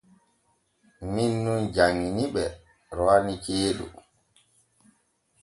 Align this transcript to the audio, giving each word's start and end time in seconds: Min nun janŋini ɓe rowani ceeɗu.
Min 1.13 1.31
nun 1.43 1.61
janŋini 1.75 2.25
ɓe 2.33 2.43
rowani 2.95 3.33
ceeɗu. 3.43 3.85